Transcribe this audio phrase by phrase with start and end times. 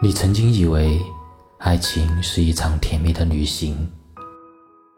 [0.00, 1.04] 你曾经以为
[1.58, 3.92] 爱情是一场甜蜜的旅行，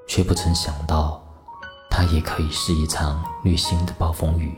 [0.07, 1.25] 却不曾想到，
[1.89, 4.55] 它也可以是一场旅行的暴风雨。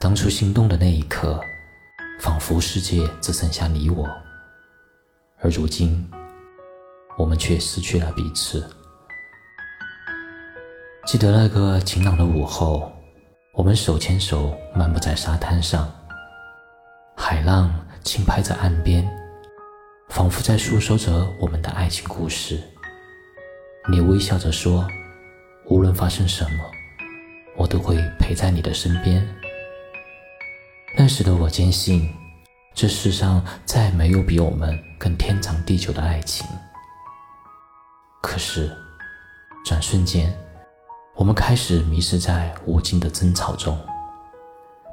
[0.00, 1.40] 当初心动的那一刻，
[2.18, 4.08] 仿佛世界只剩下你我，
[5.38, 6.10] 而如今，
[7.16, 8.68] 我们却失去了彼此。
[11.06, 12.90] 记得那个晴朗的午后，
[13.54, 15.88] 我们手牵手漫步在沙滩上，
[17.14, 17.72] 海浪。
[18.10, 19.08] 轻拍着岸边，
[20.08, 22.60] 仿佛在诉说着我们的爱情故事。
[23.88, 24.84] 你微笑着说
[25.70, 26.64] ：“无论发生什么，
[27.56, 29.24] 我都会陪在你的身边。”
[30.98, 32.12] 那时的我坚信，
[32.74, 36.44] 这世上再没有比我们更天长地久的爱情。
[38.20, 38.76] 可是，
[39.64, 40.36] 转瞬间，
[41.14, 43.78] 我们开始迷失在无尽的争吵中。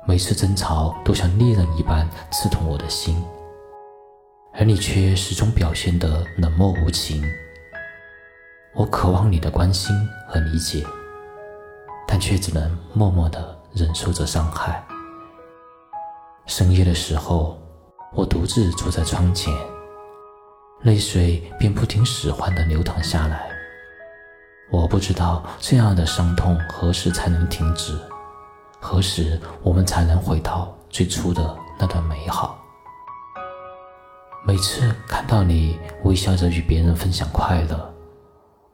[0.07, 3.22] 每次争吵都像利刃一般刺痛我的心，
[4.53, 7.22] 而你却始终表现得冷漠无情。
[8.73, 9.94] 我渴望你的关心
[10.25, 10.81] 和理解，
[12.08, 14.81] 但却只能默默地忍受着伤害。
[16.45, 17.59] 深夜的时候，
[18.14, 19.53] 我独自坐在窗前，
[20.83, 23.49] 泪水便不听使唤地流淌下来。
[24.71, 27.94] 我不知道这样的伤痛何时才能停止。
[28.80, 32.58] 何时我们才能回到最初的那段美好？
[34.45, 37.94] 每次看到你微笑着与别人分享快乐，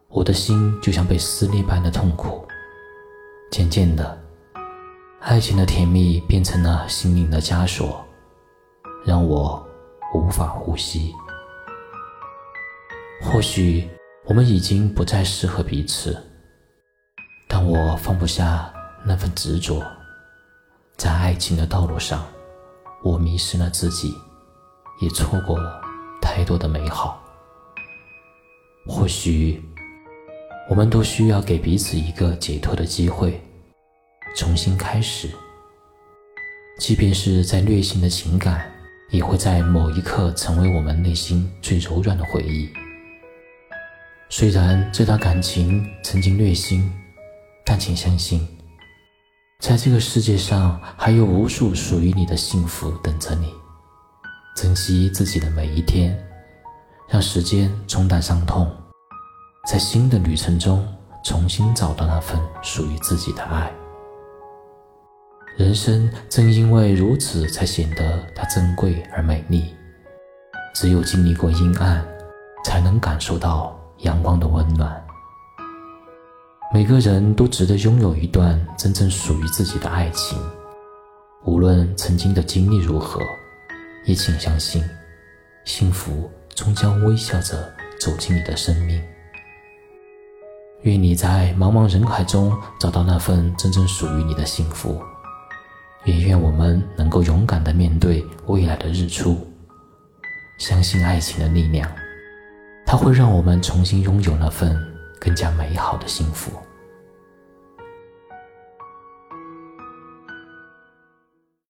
[0.10, 2.46] 我的心就像被撕裂般的痛苦。
[3.50, 4.18] 渐渐的，
[5.20, 8.06] 爱情的甜蜜变成了心灵的枷锁，
[9.06, 9.66] 让我
[10.14, 11.14] 无法呼吸。
[13.22, 13.90] 或许
[14.26, 16.22] 我们已经不再适合彼此，
[17.48, 18.72] 但我放不下。
[19.06, 19.84] 那份执着，
[20.98, 22.26] 在爱情的道路上，
[23.04, 24.14] 我迷失了自己，
[25.02, 25.82] 也错过了
[26.22, 27.22] 太多的美好。
[28.88, 29.62] 或许，
[30.70, 33.42] 我们都需要给彼此一个解脱的机会，
[34.36, 35.30] 重新开始。
[36.80, 38.72] 即便是在虐心的情感，
[39.10, 42.70] 也会在某一刻成为我们内心最柔软的回忆。
[44.30, 46.92] 虽然这段感情曾经虐心，
[47.64, 48.48] 但请相信。
[49.64, 53.54] 在这个世界上，还有无数属于你的幸福等着你。
[54.58, 56.22] 珍惜自己的每一天，
[57.08, 58.70] 让时间冲淡伤痛，
[59.66, 60.86] 在新的旅程中
[61.24, 63.72] 重新找到那份属于自己的爱。
[65.56, 69.74] 人生正因为如此，才显得它珍贵而美丽。
[70.76, 72.06] 只有经历过阴暗，
[72.66, 75.02] 才能感受到阳光的温暖。
[76.74, 80.36] 每个人都值得拥有一段真正属于自己的爱情，
[81.46, 83.22] 无论曾经的经历如何，
[84.06, 84.84] 也请相信，
[85.66, 89.00] 幸福终将微笑着走进你的生命。
[90.82, 95.00] 愿你在茫茫人海中找到那份真正属于你的幸福，
[96.06, 99.38] 也愿我们能够勇敢地面对未来的日出，
[100.58, 101.88] 相信爱情的力量，
[102.84, 104.76] 它会让我们重新拥有那份。
[105.24, 106.52] 更加美好的幸福。